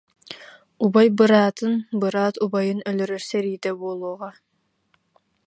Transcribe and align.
Убай 0.85 1.07
быраатын, 1.17 1.73
быраат 1.99 2.35
убайын 2.43 2.79
өлөрөр 2.89 3.23
сэриитэ 3.29 3.71
буолуоҕа 3.79 4.29